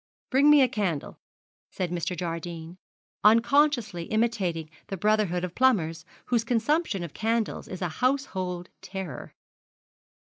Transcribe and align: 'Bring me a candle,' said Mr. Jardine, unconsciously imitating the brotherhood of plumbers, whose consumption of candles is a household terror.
'Bring 0.31 0.49
me 0.49 0.63
a 0.63 0.67
candle,' 0.67 1.19
said 1.69 1.91
Mr. 1.91 2.17
Jardine, 2.17 2.79
unconsciously 3.23 4.05
imitating 4.05 4.71
the 4.87 4.97
brotherhood 4.97 5.43
of 5.43 5.53
plumbers, 5.53 6.05
whose 6.25 6.43
consumption 6.43 7.03
of 7.03 7.13
candles 7.13 7.67
is 7.67 7.83
a 7.83 7.89
household 8.01 8.69
terror. 8.81 9.35